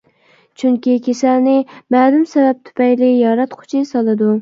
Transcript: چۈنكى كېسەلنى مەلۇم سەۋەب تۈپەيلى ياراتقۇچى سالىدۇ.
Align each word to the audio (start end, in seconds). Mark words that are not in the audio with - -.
چۈنكى 0.61 0.95
كېسەلنى 1.09 1.53
مەلۇم 1.99 2.25
سەۋەب 2.35 2.67
تۈپەيلى 2.67 3.15
ياراتقۇچى 3.15 3.87
سالىدۇ. 3.97 4.37